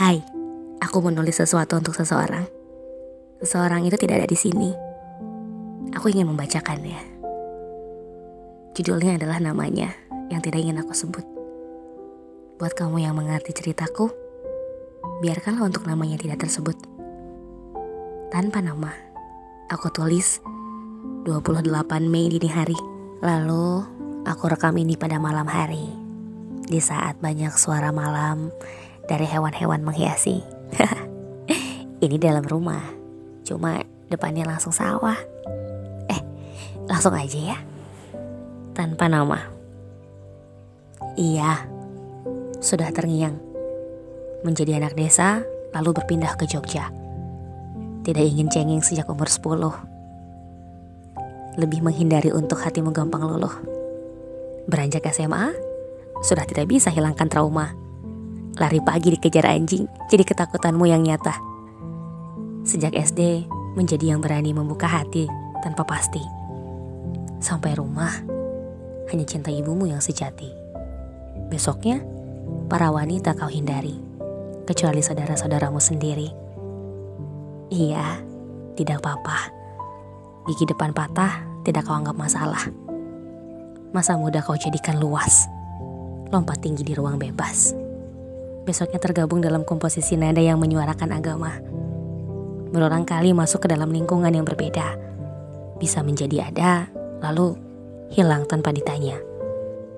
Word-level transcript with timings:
Hai, 0.00 0.16
aku 0.80 1.04
menulis 1.04 1.36
sesuatu 1.36 1.76
untuk 1.76 1.92
seseorang. 1.92 2.48
Seseorang 3.44 3.84
itu 3.84 4.00
tidak 4.00 4.24
ada 4.24 4.28
di 4.32 4.38
sini. 4.40 4.72
Aku 5.92 6.08
ingin 6.08 6.24
membacakannya. 6.24 6.96
Judulnya 8.72 9.20
adalah 9.20 9.44
namanya 9.44 9.92
yang 10.32 10.40
tidak 10.40 10.64
ingin 10.64 10.80
aku 10.80 10.96
sebut. 10.96 11.20
Buat 12.56 12.72
kamu 12.80 13.04
yang 13.04 13.12
mengerti 13.12 13.52
ceritaku, 13.52 14.08
biarkanlah 15.20 15.68
untuk 15.68 15.84
namanya 15.84 16.16
tidak 16.16 16.48
tersebut. 16.48 16.80
Tanpa 18.32 18.64
nama, 18.64 18.96
aku 19.68 19.92
tulis 19.92 20.40
28 21.28 22.08
Mei 22.08 22.32
dini 22.32 22.48
hari. 22.48 22.78
Lalu, 23.20 23.84
aku 24.24 24.48
rekam 24.48 24.80
ini 24.80 24.96
pada 24.96 25.20
malam 25.20 25.44
hari. 25.44 25.92
Di 26.64 26.80
saat 26.80 27.20
banyak 27.20 27.52
suara 27.52 27.92
malam 27.92 28.48
dari 29.10 29.26
hewan-hewan 29.26 29.82
menghiasi. 29.82 30.38
ini 32.06 32.14
dalam 32.14 32.46
rumah. 32.46 32.78
Cuma 33.42 33.82
depannya 34.06 34.46
langsung 34.46 34.70
sawah. 34.70 35.18
Eh, 36.06 36.22
langsung 36.86 37.10
aja 37.18 37.50
ya. 37.50 37.58
Tanpa 38.70 39.10
nama. 39.10 39.42
Iya, 41.18 41.66
sudah 42.62 42.94
terngiang. 42.94 43.34
Menjadi 44.46 44.78
anak 44.78 44.94
desa, 44.94 45.42
lalu 45.74 45.98
berpindah 45.98 46.38
ke 46.38 46.46
Jogja. 46.46 46.94
Tidak 48.06 48.24
ingin 48.24 48.46
cengeng 48.46 48.80
sejak 48.80 49.10
umur 49.10 49.26
10. 49.26 51.58
Lebih 51.58 51.82
menghindari 51.82 52.30
untuk 52.30 52.62
hatimu 52.62 52.94
gampang 52.94 53.26
luluh. 53.26 53.52
Beranjak 54.70 55.10
SMA, 55.10 55.50
sudah 56.22 56.46
tidak 56.46 56.70
bisa 56.70 56.94
hilangkan 56.94 57.26
trauma. 57.26 57.79
Lari 58.58 58.82
pagi 58.82 59.14
dikejar 59.14 59.46
anjing, 59.46 59.86
jadi 60.10 60.26
ketakutanmu 60.26 60.82
yang 60.88 61.06
nyata. 61.06 61.38
Sejak 62.66 62.98
SD, 62.98 63.46
menjadi 63.78 64.14
yang 64.14 64.20
berani 64.20 64.50
membuka 64.50 64.90
hati 64.90 65.30
tanpa 65.62 65.86
pasti. 65.86 66.22
Sampai 67.38 67.78
rumah, 67.78 68.10
hanya 69.10 69.24
cinta 69.24 69.54
ibumu 69.54 69.86
yang 69.86 70.02
sejati. 70.02 70.50
Besoknya, 71.46 72.02
para 72.66 72.90
wanita 72.90 73.38
kau 73.38 73.48
hindari, 73.48 73.94
kecuali 74.66 75.00
saudara-saudaramu 75.00 75.78
sendiri. 75.78 76.28
Iya, 77.70 78.18
tidak 78.74 79.02
apa-apa. 79.02 79.38
Gigi 80.50 80.66
depan 80.66 80.90
patah 80.90 81.46
tidak 81.62 81.86
kau 81.86 81.94
anggap 81.94 82.18
masalah. 82.18 82.66
Masa 83.94 84.18
muda 84.18 84.42
kau 84.42 84.58
jadikan 84.58 84.98
luas, 84.98 85.46
lompat 86.30 86.62
tinggi 86.62 86.82
di 86.86 86.94
ruang 86.94 87.18
bebas. 87.18 87.89
Besoknya 88.70 89.02
tergabung 89.02 89.42
dalam 89.42 89.66
komposisi 89.66 90.14
nada 90.14 90.38
yang 90.38 90.62
menyuarakan 90.62 91.10
agama. 91.10 91.58
Berulang 92.70 93.02
kali 93.02 93.34
masuk 93.34 93.66
ke 93.66 93.68
dalam 93.74 93.90
lingkungan 93.90 94.30
yang 94.30 94.46
berbeda. 94.46 94.94
Bisa 95.82 96.06
menjadi 96.06 96.54
ada, 96.54 96.86
lalu 97.18 97.58
hilang 98.14 98.46
tanpa 98.46 98.70
ditanya. 98.70 99.18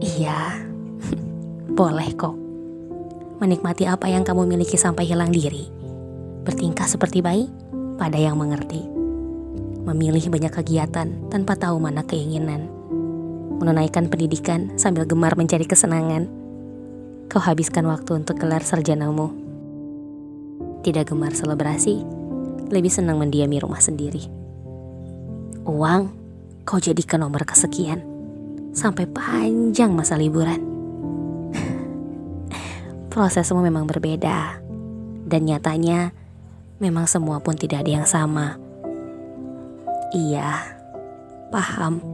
Iya, 0.00 0.64
boleh 1.76 2.08
kok. 2.16 2.32
Menikmati 3.44 3.84
apa 3.84 4.08
yang 4.08 4.24
kamu 4.24 4.48
miliki 4.48 4.80
sampai 4.80 5.04
hilang 5.04 5.28
diri. 5.28 5.68
Bertingkah 6.48 6.88
seperti 6.88 7.20
bayi 7.20 7.52
pada 8.00 8.16
yang 8.16 8.40
mengerti. 8.40 8.80
Memilih 9.84 10.32
banyak 10.32 10.56
kegiatan 10.56 11.28
tanpa 11.28 11.52
tahu 11.52 11.76
mana 11.84 12.00
keinginan. 12.00 12.64
Menunaikan 13.60 14.08
pendidikan 14.08 14.72
sambil 14.80 15.04
gemar 15.04 15.36
mencari 15.36 15.68
kesenangan. 15.68 16.43
Kau 17.28 17.40
habiskan 17.40 17.88
waktu 17.88 18.20
untuk 18.20 18.38
gelar 18.38 18.60
sarjanamu. 18.60 19.32
Tidak 20.84 21.08
gemar 21.08 21.32
selebrasi, 21.32 22.04
lebih 22.68 22.92
senang 22.92 23.16
mendiami 23.16 23.56
rumah 23.56 23.80
sendiri. 23.80 24.28
Uang, 25.64 26.12
kau 26.68 26.76
jadikan 26.76 27.24
nomor 27.24 27.48
kesekian. 27.48 28.04
Sampai 28.76 29.08
panjang 29.08 29.94
masa 29.96 30.20
liburan. 30.20 30.60
Prosesmu 33.12 33.64
memang 33.64 33.88
berbeda. 33.88 34.60
Dan 35.24 35.48
nyatanya, 35.48 36.12
memang 36.84 37.08
semua 37.08 37.40
pun 37.40 37.56
tidak 37.56 37.86
ada 37.86 38.02
yang 38.02 38.08
sama. 38.08 38.60
Iya, 40.12 40.60
paham. 41.48 42.04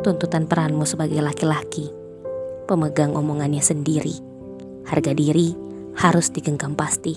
Tuntutan 0.00 0.48
peranmu 0.48 0.88
sebagai 0.88 1.20
laki-laki, 1.20 1.92
pemegang 2.66 3.14
omongannya 3.14 3.62
sendiri. 3.62 4.18
Harga 4.86 5.14
diri 5.14 5.54
harus 5.96 6.28
digenggam 6.28 6.74
pasti. 6.74 7.16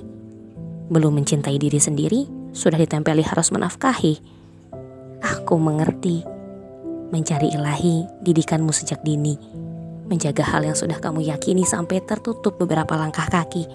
Belum 0.89 1.13
mencintai 1.17 1.57
diri 1.57 1.77
sendiri, 1.77 2.25
sudah 2.55 2.77
ditempeli 2.77 3.21
harus 3.21 3.53
menafkahi. 3.53 4.17
Aku 5.21 5.59
mengerti. 5.59 6.25
Mencari 7.09 7.49
ilahi 7.53 8.05
didikanmu 8.21 8.69
sejak 8.69 9.01
dini. 9.01 9.33
Menjaga 10.09 10.45
hal 10.45 10.65
yang 10.65 10.77
sudah 10.77 10.97
kamu 10.97 11.29
yakini 11.29 11.65
sampai 11.65 12.01
tertutup 12.01 12.57
beberapa 12.57 12.97
langkah 12.97 13.25
kaki. 13.29 13.65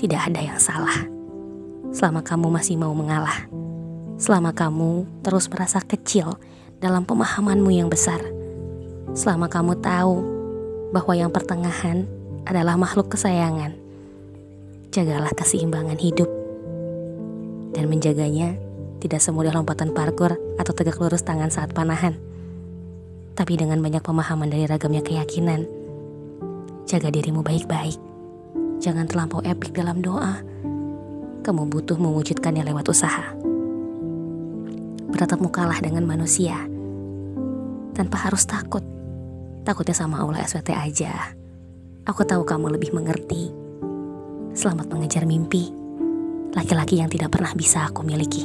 Tidak 0.00 0.20
ada 0.20 0.40
yang 0.40 0.60
salah. 0.60 1.08
Selama 1.92 2.24
kamu 2.24 2.48
masih 2.52 2.76
mau 2.80 2.92
mengalah. 2.96 3.48
Selama 4.16 4.56
kamu 4.56 5.04
terus 5.20 5.48
merasa 5.52 5.80
kecil 5.84 6.36
dalam 6.80 7.04
pemahamanmu 7.04 7.70
yang 7.72 7.88
besar. 7.92 8.20
Selama 9.12 9.48
kamu 9.52 9.78
tahu 9.80 10.33
bahwa 10.94 11.18
yang 11.18 11.34
pertengahan 11.34 12.06
adalah 12.46 12.78
makhluk 12.78 13.10
kesayangan. 13.10 13.74
Jagalah 14.94 15.34
keseimbangan 15.34 15.98
hidup. 15.98 16.30
Dan 17.74 17.90
menjaganya 17.90 18.54
tidak 19.02 19.18
semudah 19.18 19.50
lompatan 19.50 19.90
parkur 19.90 20.38
atau 20.54 20.70
tegak 20.70 21.02
lurus 21.02 21.26
tangan 21.26 21.50
saat 21.50 21.74
panahan 21.74 22.14
tapi 23.34 23.58
dengan 23.58 23.82
banyak 23.82 24.00
pemahaman 24.00 24.46
dari 24.46 24.64
ragamnya 24.64 25.02
keyakinan. 25.02 25.66
Jaga 26.86 27.10
dirimu 27.10 27.42
baik-baik. 27.42 27.98
Jangan 28.78 29.10
terlampau 29.10 29.42
epik 29.42 29.74
dalam 29.74 29.98
doa. 29.98 30.38
Kamu 31.42 31.66
butuh 31.66 31.98
mewujudkannya 31.98 32.62
lewat 32.62 32.86
usaha. 32.88 33.34
Beratap 35.10 35.42
mukalah 35.42 35.82
dengan 35.82 36.06
manusia. 36.06 36.56
Tanpa 37.94 38.30
harus 38.30 38.46
takut. 38.46 38.93
Takutnya 39.64 39.96
sama 39.96 40.20
Allah 40.20 40.44
SWT 40.44 40.76
aja. 40.76 41.32
Aku 42.04 42.20
tahu 42.28 42.44
kamu 42.44 42.76
lebih 42.76 42.92
mengerti. 42.92 43.48
Selamat 44.52 44.92
mengejar 44.92 45.24
mimpi. 45.24 45.72
Laki-laki 46.52 47.00
yang 47.00 47.08
tidak 47.08 47.32
pernah 47.32 47.56
bisa 47.56 47.88
aku 47.88 48.04
miliki. 48.04 48.44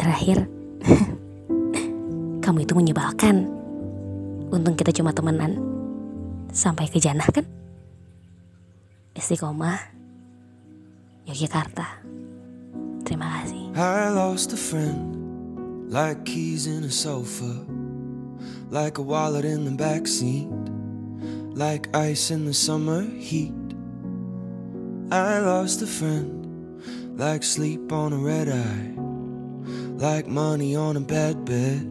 Terakhir, 0.00 0.48
kamu 2.44 2.64
itu 2.64 2.72
menyebalkan. 2.72 3.46
Untung 4.48 4.80
kita 4.80 4.96
cuma 4.96 5.12
temenan. 5.12 5.60
Sampai 6.56 6.88
ke 6.88 6.96
Janah 6.96 7.28
kan? 7.28 7.44
Istiqomah, 9.12 9.76
Yogyakarta. 11.28 12.00
Terima 13.04 13.44
kasih. 13.44 13.76
I 13.76 14.08
lost 14.08 14.56
a 14.56 14.60
friend, 14.60 15.12
like 15.92 16.24
keys 16.24 16.64
in 16.64 16.80
a 16.80 16.92
sofa, 16.92 17.60
like 18.72 18.96
a 18.96 19.02
wallet 19.02 19.44
in 19.44 19.66
the 19.66 19.70
backseat, 19.70 20.48
like 21.54 21.94
ice 21.94 22.30
in 22.30 22.46
the 22.46 22.54
summer 22.54 23.02
heat. 23.02 23.52
I 25.10 25.40
lost 25.40 25.82
a 25.82 25.86
friend, 25.86 26.80
like 27.18 27.42
sleep 27.42 27.92
on 27.92 28.14
a 28.14 28.16
red 28.16 28.48
eye, 28.48 28.94
like 29.98 30.26
money 30.26 30.74
on 30.74 30.96
a 30.96 31.00
bad 31.00 31.44
bed. 31.44 31.88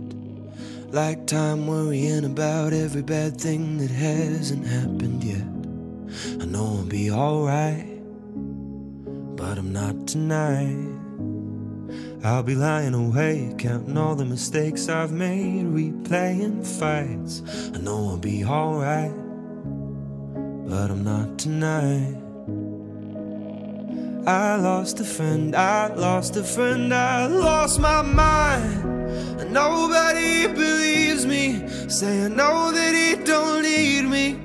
Like 0.89 1.27
time 1.27 1.67
worrying 1.67 2.25
about 2.25 2.73
every 2.73 3.03
bad 3.03 3.39
thing 3.39 3.77
that 3.77 3.91
hasn't 3.91 4.65
happened 4.65 5.23
yet. 5.23 6.41
I 6.41 6.45
know 6.45 6.79
I'll 6.79 6.85
be 6.85 7.11
alright, 7.11 7.85
but 9.37 9.59
I'm 9.59 9.71
not 9.71 10.07
tonight. 10.07 11.00
I'll 12.23 12.43
be 12.43 12.55
lying 12.55 12.93
awake, 12.93 13.57
counting 13.57 13.97
all 13.97 14.15
the 14.15 14.25
mistakes 14.25 14.89
I've 14.89 15.11
made, 15.11 15.65
replaying 15.65 16.65
fights. 16.65 17.41
I 17.73 17.79
know 17.79 18.09
I'll 18.09 18.17
be 18.17 18.45
alright, 18.45 19.13
but 20.69 20.91
I'm 20.91 21.03
not 21.03 21.39
tonight. 21.39 22.17
I 24.27 24.55
lost 24.57 24.99
a 24.99 25.03
friend, 25.03 25.55
I 25.55 25.87
lost 25.95 26.35
a 26.35 26.43
friend, 26.43 26.93
I 26.93 27.25
lost 27.25 27.79
my 27.79 28.03
mind. 28.03 28.83
And 29.41 29.51
nobody 29.51 30.45
believes 30.45 31.25
me, 31.25 31.67
say 31.89 32.25
I 32.25 32.27
know 32.27 32.71
that 32.71 32.93
he 32.93 33.23
don't 33.23 33.63
need 33.63 34.03
me. 34.03 34.39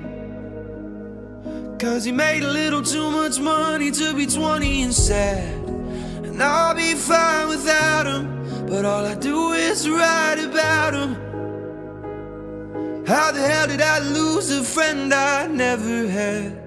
Cause 1.77 2.05
he 2.05 2.11
made 2.11 2.41
a 2.41 2.51
little 2.51 2.81
too 2.81 3.11
much 3.11 3.39
money 3.39 3.91
to 3.91 4.15
be 4.15 4.25
20 4.25 4.81
and 4.81 4.93
sad. 4.93 5.56
And 6.37 6.43
I'll 6.43 6.75
be 6.75 6.93
fine 6.93 7.47
without 7.47 8.05
him, 8.05 8.67
but 8.67 8.85
all 8.85 9.03
I 9.03 9.15
do 9.15 9.53
is 9.53 9.89
write 9.89 10.37
about 10.37 10.93
him. 10.93 11.15
How 13.07 13.31
the 13.31 13.41
hell 13.41 13.65
did 13.65 13.81
I 13.81 13.97
lose 13.97 14.51
a 14.51 14.63
friend 14.63 15.11
I 15.11 15.47
never 15.47 16.07
had? 16.07 16.66